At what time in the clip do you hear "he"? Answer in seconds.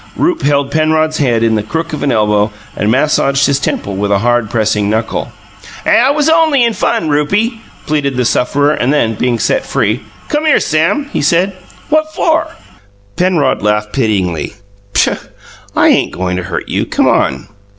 11.13-11.21